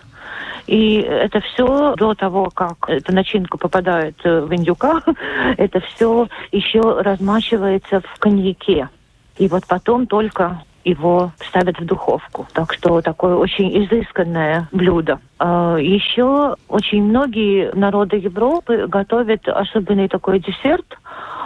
И 0.67 0.97
это 0.99 1.39
все 1.39 1.95
до 1.95 2.13
того, 2.13 2.49
как 2.53 2.89
эта 2.89 3.13
начинка 3.13 3.57
попадает 3.57 4.15
э, 4.23 4.41
в 4.41 4.53
индюка, 4.53 5.01
это 5.57 5.79
все 5.79 6.27
еще 6.51 6.81
размачивается 7.01 8.01
в 8.01 8.19
коньяке. 8.19 8.89
И 9.37 9.47
вот 9.47 9.65
потом 9.65 10.07
только 10.07 10.61
его 10.83 11.31
ставят 11.47 11.79
в 11.79 11.85
духовку. 11.85 12.47
Так 12.53 12.73
что 12.73 13.01
такое 13.01 13.35
очень 13.35 13.85
изысканное 13.85 14.67
блюдо. 14.71 15.19
А 15.37 15.77
еще 15.77 16.55
очень 16.69 17.03
многие 17.03 17.71
народы 17.73 18.17
Европы 18.17 18.87
готовят 18.87 19.47
особенный 19.47 20.07
такой 20.07 20.39
десерт. 20.39 20.97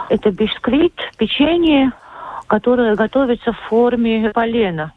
Это 0.08 0.30
бисквит, 0.30 0.94
печенье, 1.16 1.92
которое 2.46 2.94
готовится 2.94 3.52
в 3.52 3.58
форме 3.68 4.30
полена. 4.34 4.92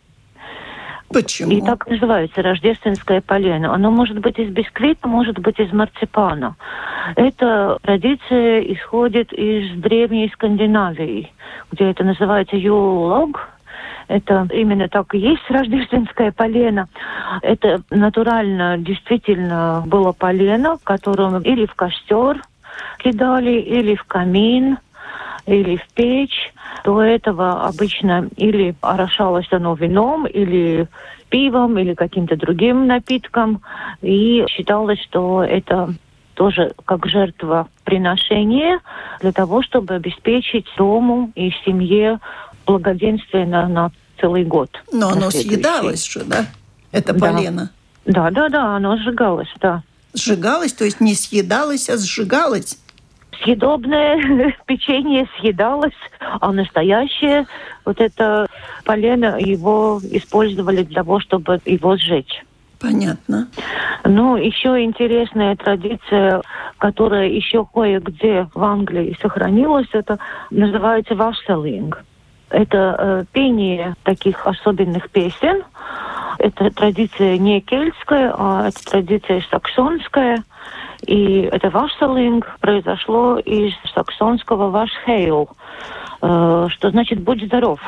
Почему? 1.11 1.51
И 1.51 1.61
так 1.61 1.87
называется 1.87 2.41
рождественское 2.41 3.21
полено. 3.21 3.73
Оно 3.73 3.91
может 3.91 4.19
быть 4.19 4.39
из 4.39 4.49
бисквита, 4.49 5.07
может 5.07 5.39
быть 5.39 5.59
из 5.59 5.71
марципана. 5.71 6.55
Эта 7.15 7.77
традиция 7.81 8.61
исходит 8.61 9.31
из 9.31 9.79
древней 9.79 10.29
Скандинавии, 10.33 11.31
где 11.71 11.91
это 11.91 12.03
называется 12.03 12.55
юлог. 12.57 13.49
Это 14.07 14.47
именно 14.51 14.87
так 14.87 15.13
и 15.15 15.19
есть 15.19 15.49
рождественское 15.49 16.31
полено. 16.31 16.87
Это 17.41 17.81
натурально 17.89 18.77
действительно 18.77 19.83
было 19.85 20.11
полено, 20.11 20.77
которым 20.83 21.41
или 21.41 21.65
в 21.65 21.75
костер 21.75 22.41
кидали, 22.99 23.59
или 23.61 23.95
в 23.95 24.03
камин, 24.03 24.77
или 25.45 25.77
в 25.77 25.87
печь. 25.93 26.53
До 26.85 27.01
этого 27.01 27.65
обычно 27.65 28.29
или 28.37 28.75
орошалось 28.81 29.47
оно 29.49 29.73
вином, 29.73 30.27
или 30.27 30.87
пивом, 31.29 31.79
или 31.79 31.95
каким-то 31.95 32.35
другим 32.35 32.85
напитком. 32.85 33.63
И 34.03 34.45
считалось, 34.47 34.99
что 35.01 35.43
это 35.43 35.95
тоже 36.35 36.73
как 36.85 37.07
жертва 37.07 37.67
приношения 37.85 38.79
для 39.19 39.31
того, 39.31 39.63
чтобы 39.63 39.95
обеспечить 39.95 40.67
дому 40.77 41.31
и 41.33 41.49
семье 41.65 42.19
благоденствие 42.67 43.47
на, 43.47 43.67
на 43.67 43.91
целый 44.21 44.43
год. 44.43 44.69
Но 44.93 45.09
оно 45.09 45.31
съедалось 45.31 46.05
же, 46.05 46.23
да? 46.23 46.45
Это 46.91 47.13
да. 47.13 47.19
полено. 47.19 47.69
Да, 48.05 48.29
да, 48.29 48.47
да, 48.49 48.75
оно 48.75 48.95
сжигалось, 48.97 49.51
да. 49.59 49.81
Сжигалось, 50.13 50.73
то 50.73 50.85
есть 50.85 51.01
не 51.01 51.15
съедалось, 51.15 51.89
а 51.89 51.97
сжигалось? 51.97 52.77
Съедобное 53.41 54.53
печенье 54.65 55.27
съедалось, 55.39 55.93
а 56.19 56.51
настоящее 56.51 57.45
вот 57.85 57.99
это 58.01 58.47
полено 58.83 59.37
его 59.39 59.99
использовали 60.03 60.83
для 60.83 61.03
того, 61.03 61.19
чтобы 61.19 61.59
его 61.65 61.97
сжечь. 61.97 62.43
Понятно. 62.79 63.47
Ну, 64.03 64.35
еще 64.35 64.83
интересная 64.83 65.55
традиция, 65.55 66.41
которая 66.77 67.29
еще 67.29 67.65
кое-где 67.65 68.47
в 68.53 68.63
Англии 68.63 69.17
сохранилась, 69.21 69.87
это 69.93 70.19
называется 70.51 71.15
васселинг. 71.15 72.03
Это 72.49 72.95
э, 72.97 73.23
пение 73.31 73.95
таких 74.03 74.45
особенных 74.45 75.09
песен. 75.09 75.63
Это 76.37 76.69
традиция 76.69 77.37
не 77.37 77.61
кельтская, 77.61 78.33
а 78.37 78.67
это 78.67 78.83
традиция 78.83 79.43
саксонская– 79.49 80.43
и 81.07 81.41
это 81.51 81.69
вашселинг 81.69 82.57
произошло 82.59 83.37
из 83.37 83.73
саксонского 83.93 84.69
вашхейл, 84.69 85.49
э, 86.21 86.67
что 86.69 86.89
значит 86.89 87.21
«будь 87.21 87.43
здоров». 87.43 87.79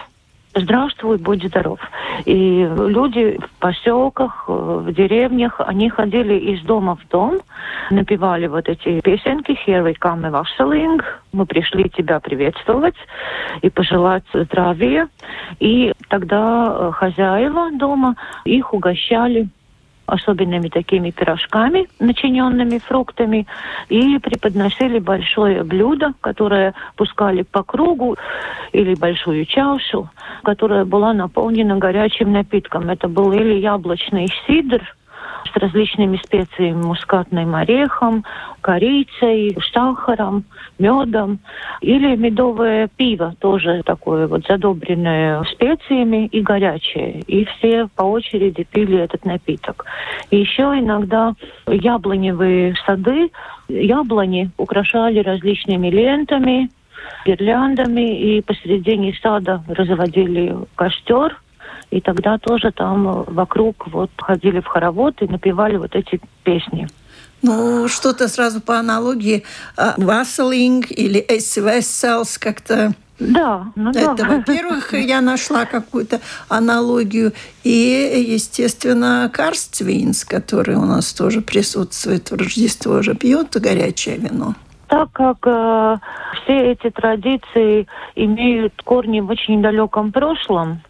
Здравствуй, 0.55 1.17
будь 1.17 1.45
здоров. 1.45 1.79
И 2.25 2.67
люди 2.77 3.37
в 3.39 3.59
поселках, 3.59 4.45
э, 4.47 4.51
в 4.51 4.91
деревнях, 4.91 5.59
они 5.59 5.89
ходили 5.89 6.33
из 6.33 6.61
дома 6.61 6.95
в 6.95 7.07
дом, 7.09 7.39
напевали 7.91 8.47
вот 8.47 8.67
эти 8.67 8.99
песенки 9.01 9.51
«Here 9.51 9.83
we 9.83 9.95
come, 9.99 10.31
Vasseling», 10.31 11.03
«Мы 11.31 11.45
пришли 11.45 11.89
тебя 11.89 12.19
приветствовать» 12.19 12.95
и 13.61 13.69
пожелать 13.69 14.23
здравия. 14.33 15.09
И 15.59 15.93
тогда 16.09 16.67
э, 16.69 16.91
хозяева 16.91 17.71
дома 17.73 18.15
их 18.45 18.73
угощали 18.73 19.49
особенными 20.07 20.69
такими 20.69 21.11
пирожками, 21.11 21.87
начиненными 21.99 22.79
фруктами, 22.79 23.45
и 23.89 24.17
преподносили 24.19 24.99
большое 24.99 25.63
блюдо, 25.63 26.13
которое 26.21 26.73
пускали 26.95 27.43
по 27.43 27.61
кругу, 27.61 28.17
или 28.71 28.95
большую 28.95 29.45
чашу, 29.45 30.09
которая 30.43 30.85
была 30.85 31.13
наполнена 31.13 31.77
горячим 31.77 32.31
напитком. 32.31 32.89
Это 32.89 33.07
был 33.07 33.31
или 33.33 33.55
яблочный 33.55 34.27
сидр, 34.45 34.81
с 35.51 35.57
различными 35.57 36.19
специями, 36.23 36.83
мускатным 36.83 37.55
орехом, 37.55 38.23
корицей, 38.61 39.57
сахаром, 39.73 40.45
медом. 40.79 41.39
Или 41.81 42.15
медовое 42.15 42.89
пиво, 42.95 43.35
тоже 43.39 43.81
такое 43.85 44.27
вот 44.27 44.45
задобренное 44.47 45.43
специями 45.43 46.27
и 46.27 46.41
горячее. 46.41 47.21
И 47.27 47.45
все 47.45 47.87
по 47.95 48.03
очереди 48.03 48.63
пили 48.63 48.97
этот 48.99 49.25
напиток. 49.25 49.85
И 50.31 50.37
еще 50.37 50.63
иногда 50.63 51.33
яблоневые 51.67 52.75
сады, 52.85 53.31
яблони 53.69 54.49
украшали 54.57 55.19
различными 55.19 55.89
лентами, 55.89 56.69
гирляндами, 57.25 58.19
и 58.19 58.41
посередине 58.41 59.13
сада 59.21 59.63
разводили 59.67 60.55
костер, 60.75 61.37
и 61.91 62.01
тогда 62.01 62.37
тоже 62.37 62.71
там 62.71 63.23
вокруг 63.23 63.87
вот 63.87 64.11
ходили 64.17 64.59
в 64.59 64.67
хоровод 64.67 65.21
и 65.21 65.27
напевали 65.27 65.77
вот 65.77 65.95
эти 65.95 66.19
песни. 66.43 66.87
Ну, 67.41 67.87
что-то 67.87 68.27
сразу 68.27 68.61
по 68.61 68.79
аналогии 68.79 69.43
Васселинг 69.97 70.91
или 70.91 71.23
Эсвесселс 71.27 72.37
как-то 72.37 72.93
да, 73.19 73.71
ну 73.75 73.89
Это, 73.89 74.13
да. 74.15 74.25
во-первых, 74.25 74.93
я 74.93 75.21
нашла 75.21 75.65
какую-то 75.65 76.21
аналогию. 76.49 77.33
И, 77.63 78.25
естественно, 78.27 79.29
Карствинс, 79.33 80.23
который 80.23 80.75
у 80.75 80.85
нас 80.85 81.13
тоже 81.13 81.41
присутствует 81.41 82.29
в 82.29 82.35
Рождество, 82.35 82.93
уже 82.93 83.15
пьет 83.15 83.59
горячее 83.59 84.17
вино. 84.17 84.53
Так 84.87 85.11
как 85.11 85.37
э, 85.45 85.97
все 86.43 86.71
эти 86.71 86.89
традиции 86.91 87.87
имеют 88.15 88.73
корни 88.83 89.19
в 89.19 89.29
очень 89.29 89.61
далеком 89.61 90.11
прошлом, 90.11 90.81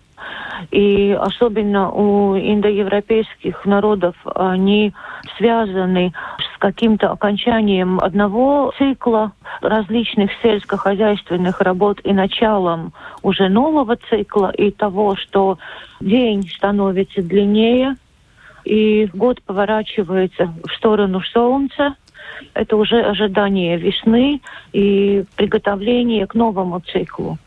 и 0.72 1.18
особенно 1.20 1.92
у 1.92 2.38
индоевропейских 2.38 3.66
народов 3.66 4.16
они 4.36 4.94
связаны 5.38 6.14
с 6.54 6.58
каким-то 6.58 7.12
окончанием 7.12 8.00
одного 8.00 8.74
цикла 8.78 9.32
различных 9.62 10.32
сельскохозяйственных 10.42 11.62
работ 11.62 12.00
и 12.04 12.14
началом 12.14 12.94
уже 13.22 13.50
нового 13.50 13.98
цикла 14.10 14.52
и 14.52 14.72
того, 14.72 15.16
что 15.16 15.58
день 16.00 16.48
становится 16.50 17.22
длиннее, 17.22 17.96
и 18.66 19.10
год 19.14 19.42
поворачивается 19.44 20.54
в 20.64 20.72
сторону 20.76 21.22
солнца, 21.22 21.96
это 22.54 22.76
уже 22.76 23.02
ожидание 23.02 23.78
весны 23.78 24.42
и 24.74 25.24
приготовление 25.36 26.28
к 26.28 26.36
новому 26.36 26.80
циклу 26.82 27.38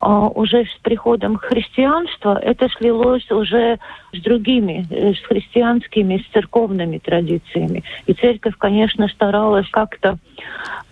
уже 0.00 0.64
с 0.64 0.78
приходом 0.82 1.36
христианства 1.38 2.38
это 2.38 2.68
слилось 2.68 3.28
уже 3.30 3.78
с 4.12 4.20
другими, 4.20 4.86
э, 4.90 5.14
с 5.14 5.18
христианскими, 5.26 6.18
с 6.18 6.32
церковными 6.32 6.98
традициями. 6.98 7.82
И 8.06 8.12
церковь, 8.12 8.54
конечно, 8.56 9.08
старалась 9.08 9.68
как-то 9.70 10.18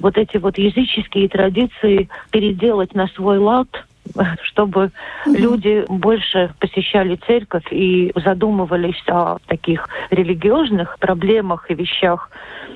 вот 0.01 0.19
эти 0.19 0.39
вот 0.39 0.59
языческие 0.59 1.29
традиции 1.29 2.09
переделать 2.31 2.95
на 2.95 3.07
свой 3.09 3.39
лад, 3.39 3.69
чтобы 4.43 4.91
mm-hmm. 5.27 5.37
люди 5.37 5.85
больше 5.89 6.55
посещали 6.59 7.19
церковь 7.27 7.67
и 7.71 8.13
задумывались 8.15 9.03
о 9.09 9.39
таких 9.47 9.89
религиозных 10.11 10.99
проблемах 10.99 11.71
и 11.71 11.75
вещах, 11.75 12.31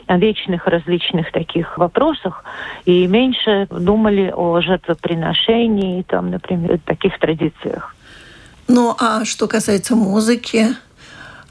о 0.07 0.19
вечных 0.19 0.66
различных 0.66 1.31
таких 1.33 1.79
вопросах, 1.79 2.45
и 2.85 3.07
меньше 3.07 3.66
думали 3.71 4.33
о 4.35 4.61
жертвоприношении, 4.61 6.03
там, 6.03 6.31
например, 6.31 6.79
таких 6.85 7.19
традициях. 7.19 7.95
Ну, 8.69 8.95
а 8.99 9.25
что 9.25 9.49
касается 9.49 9.97
музыки, 9.97 10.69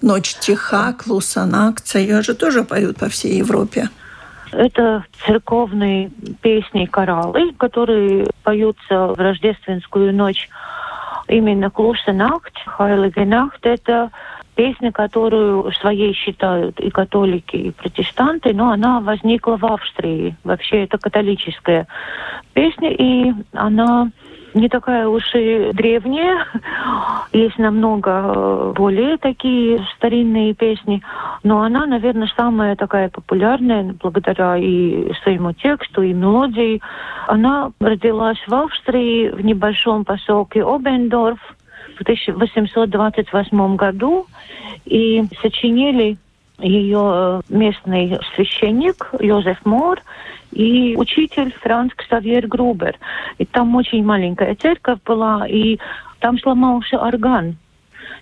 «Ночь 0.02 0.36
тиха», 0.36 0.94
«Клусанакция», 0.94 2.02
ее 2.02 2.22
же 2.22 2.34
тоже 2.34 2.64
поют 2.64 2.98
по 2.98 3.10
всей 3.10 3.38
Европе. 3.38 3.90
Это 4.52 5.06
церковные 5.26 6.12
песни 6.42 6.84
и 6.84 6.88
кораллы, 6.88 7.54
которые 7.54 8.26
поются 8.44 9.08
в 9.08 9.20
рождественскую 9.20 10.14
ночь. 10.14 10.50
Именно 11.28 11.70
«Клуса 11.70 12.12
Нахт», 12.12 12.54
«Хайлиге 12.66 13.26
Нахт»— 13.26 13.60
это 13.66 14.10
песня, 14.60 14.92
которую 14.92 15.72
своей 15.72 16.14
считают 16.14 16.82
и 16.82 16.90
католики, 16.90 17.56
и 17.56 17.72
протестанты, 17.72 18.54
но 18.54 18.72
она 18.72 19.00
возникла 19.00 19.56
в 19.56 19.64
Австрии. 19.64 20.36
Вообще 20.44 20.84
это 20.84 20.98
католическая 20.98 21.88
песня, 22.54 22.92
и 22.92 23.32
она 23.54 24.12
не 24.54 24.68
такая 24.68 25.08
уж 25.08 25.24
и 25.34 25.72
древняя. 25.72 26.46
Есть 27.32 27.58
намного 27.58 28.12
э, 28.12 28.74
более 28.76 29.16
такие 29.16 29.80
старинные 29.96 30.54
песни. 30.54 31.02
Но 31.44 31.62
она, 31.62 31.86
наверное, 31.86 32.30
самая 32.36 32.76
такая 32.76 33.08
популярная 33.08 33.96
благодаря 34.02 34.58
и 34.58 35.14
своему 35.24 35.54
тексту, 35.54 36.02
и 36.02 36.12
мелодии. 36.12 36.82
Она 37.28 37.72
родилась 37.80 38.44
в 38.46 38.54
Австрии, 38.54 39.30
в 39.30 39.40
небольшом 39.40 40.04
поселке 40.04 40.66
Обендорф 40.66 41.40
в 42.00 42.02
1828 42.02 43.76
году. 43.76 44.26
И 44.86 45.24
сочинили 45.42 46.18
ее 46.60 47.02
э, 47.02 47.42
местный 47.50 48.20
священник 48.36 49.12
Йозеф 49.20 49.66
Мор 49.66 50.02
и 50.52 50.96
учитель 50.98 51.54
Франц 51.62 51.94
Ксавьер 51.96 52.48
Грубер. 52.48 52.98
И 53.38 53.46
там 53.46 53.76
очень 53.76 54.04
маленькая 54.04 54.56
церковь 54.56 55.00
была, 55.06 55.48
и 55.48 55.78
там 56.20 56.40
сломался 56.40 56.98
орган. 56.98 57.58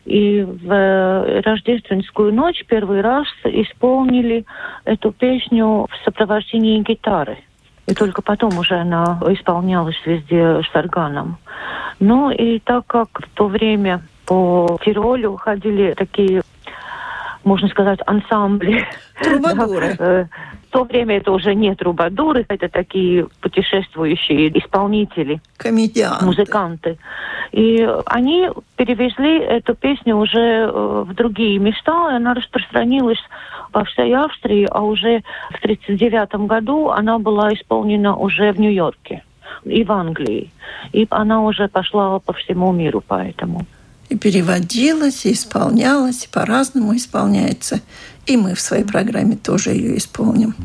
И 0.05 0.41
в 0.41 0.71
э, 0.71 1.41
рождественскую 1.41 2.33
ночь 2.33 2.63
первый 2.67 3.01
раз 3.01 3.27
исполнили 3.43 4.45
эту 4.85 5.11
песню 5.11 5.87
в 5.89 6.05
сопровождении 6.05 6.81
гитары. 6.81 7.37
И 7.87 7.93
только 7.93 8.21
потом 8.21 8.57
уже 8.57 8.75
она 8.75 9.19
исполнялась 9.27 9.95
везде 10.05 10.61
с 10.61 10.75
органом. 10.75 11.37
Ну 11.99 12.29
и 12.31 12.59
так 12.59 12.85
как 12.85 13.07
в 13.13 13.29
то 13.33 13.47
время 13.47 14.01
по 14.25 14.77
Тиролю 14.83 15.37
ходили 15.37 15.93
такие 15.93 16.43
можно 17.47 17.67
сказать, 17.69 17.99
ансамбли. 18.05 18.85
Трубадуры. 19.21 19.87
Э, 19.99 20.25
в 20.67 20.69
то 20.69 20.83
время 20.83 21.17
это 21.17 21.31
уже 21.31 21.55
не 21.55 21.73
трубадуры, 21.73 22.45
это 22.49 22.67
такие 22.67 23.27
путешествующие 23.41 24.49
исполнители. 24.59 25.41
Комедианты. 25.55 26.25
Музыканты. 26.25 26.97
И 27.53 27.87
они 28.05 28.49
перевезли 28.75 29.39
эту 29.39 29.75
песню 29.75 30.17
уже 30.17 30.39
э, 30.39 31.03
в 31.07 31.13
другие 31.13 31.57
места, 31.57 32.11
и 32.11 32.15
она 32.15 32.33
распространилась 32.33 33.21
по 33.71 33.85
всей 33.85 34.13
Австрии, 34.15 34.67
а 34.69 34.81
уже 34.81 35.21
в 35.51 35.63
1939 35.63 36.47
году 36.47 36.89
она 36.89 37.17
была 37.17 37.53
исполнена 37.53 38.15
уже 38.15 38.51
в 38.51 38.59
Нью-Йорке 38.59 39.23
и 39.63 39.83
в 39.83 39.91
Англии. 39.91 40.51
И 40.91 41.07
она 41.09 41.41
уже 41.41 41.69
пошла 41.69 42.19
по 42.19 42.33
всему 42.33 42.71
миру 42.73 43.01
поэтому 43.07 43.65
и 44.09 44.15
переводилась, 44.15 45.25
и 45.25 45.33
исполнялась, 45.33 46.25
и 46.25 46.27
по-разному 46.27 46.95
исполняется. 46.95 47.81
И 48.25 48.37
мы 48.37 48.55
в 48.55 48.61
своей 48.61 48.83
программе 48.83 49.35
тоже 49.35 49.71
ее 49.71 49.97
исполним. 49.97 50.55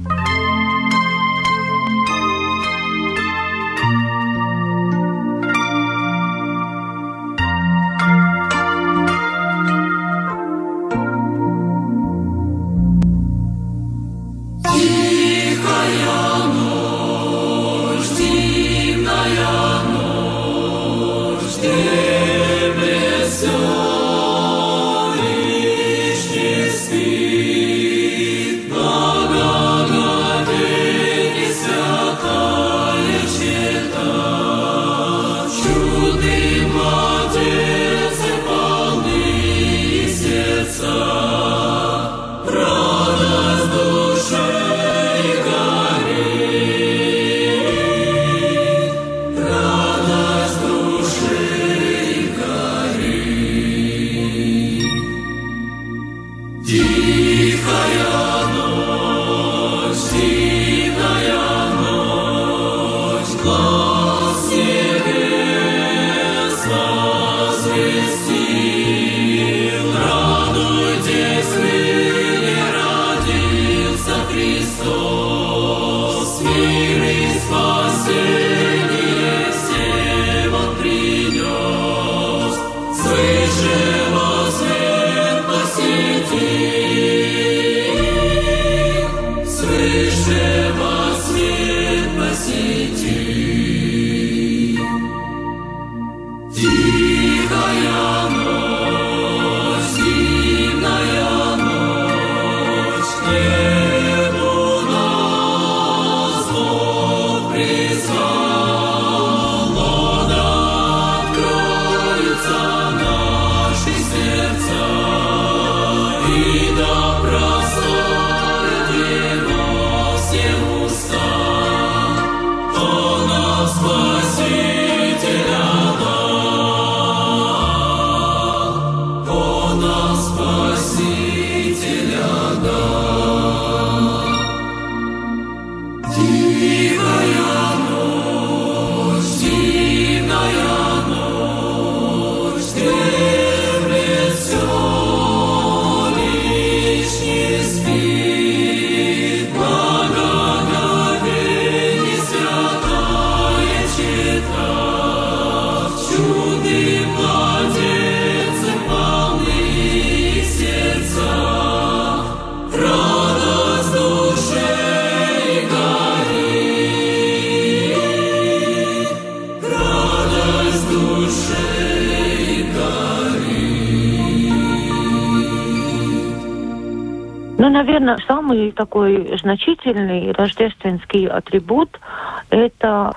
Наверное, 177.82 178.18
самый 178.26 178.70
такой 178.72 179.36
значительный 179.38 180.32
рождественский 180.32 181.26
атрибут– 181.26 181.98
это 182.50 183.12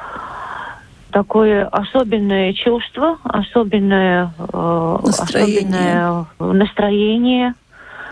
такое 1.11 1.67
особенное 1.67 2.53
чувство, 2.53 3.17
особенное 3.23 4.31
э, 4.37 4.97
настроение. 5.03 6.25
особенное 6.39 6.53
настроение, 6.53 7.53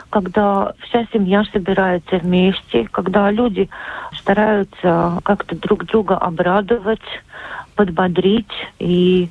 когда 0.09 0.73
вся 0.83 1.05
семья 1.11 1.43
собирается 1.51 2.17
вместе, 2.17 2.87
когда 2.91 3.31
люди 3.31 3.69
стараются 4.13 5.19
как-то 5.23 5.55
друг 5.55 5.85
друга 5.85 6.17
обрадовать, 6.17 7.01
подбодрить 7.75 8.53
и 8.79 9.29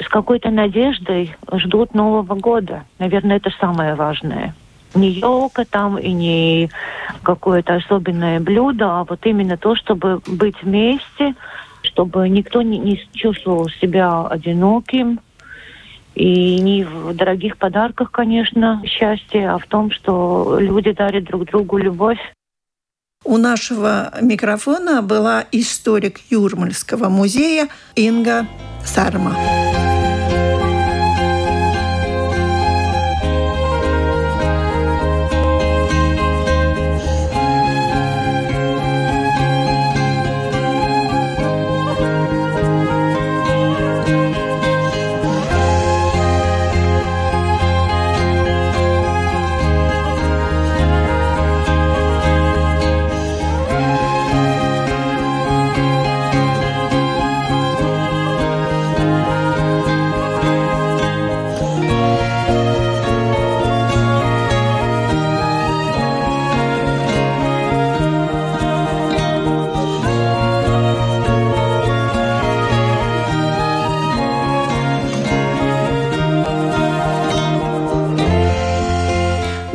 с 0.00 0.08
какой-то 0.08 0.50
надеждой 0.50 1.36
ждут 1.52 1.94
Нового 1.94 2.34
года. 2.34 2.82
Наверное, 2.98 3.36
это 3.36 3.50
самое 3.60 3.94
важное. 3.94 4.54
Не 4.94 5.10
елка 5.10 5.64
там 5.64 5.98
и 5.98 6.12
не 6.12 6.70
какое-то 7.22 7.74
особенное 7.76 8.40
блюдо, 8.40 9.00
а 9.00 9.04
вот 9.04 9.24
именно 9.24 9.56
то, 9.56 9.76
чтобы 9.76 10.20
быть 10.26 10.62
вместе, 10.62 11.34
чтобы 11.82 12.28
никто 12.28 12.62
не, 12.62 12.78
не 12.78 13.00
чувствовал 13.14 13.68
себя 13.68 14.26
одиноким, 14.26 15.20
и 16.14 16.60
не 16.60 16.84
в 16.84 17.14
дорогих 17.14 17.56
подарках, 17.56 18.10
конечно, 18.10 18.82
счастье, 18.84 19.50
а 19.50 19.58
в 19.58 19.66
том, 19.66 19.90
что 19.90 20.58
люди 20.58 20.92
дарят 20.92 21.24
друг 21.24 21.46
другу 21.46 21.78
любовь. 21.78 22.18
У 23.24 23.36
нашего 23.36 24.12
микрофона 24.20 25.02
была 25.02 25.44
историк 25.52 26.20
Юрмальского 26.30 27.08
музея 27.08 27.68
Инга 27.94 28.46
Сарма. 28.84 29.36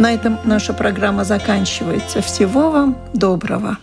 На 0.06 0.14
этом 0.14 0.38
наша 0.44 0.72
программа 0.72 1.24
заканчивается. 1.24 2.22
Всего 2.22 2.70
вам 2.70 2.96
доброго. 3.14 3.74